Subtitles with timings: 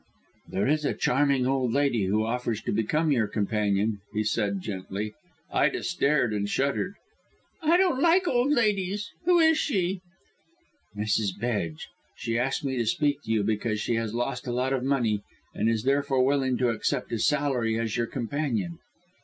[0.49, 5.13] "There is a charming old lady who offers to become your companion," he said gently.
[5.53, 6.95] Ida stared and shuddered.
[7.61, 9.11] "I don't like old ladies.
[9.25, 10.01] Who is she?"
[10.97, 11.39] "Mrs.
[11.39, 11.87] Bedge.
[12.15, 15.21] She asked me to speak to you because she has lost a lot of money,
[15.53, 18.79] and is therefore willing to accept a salary as your companion."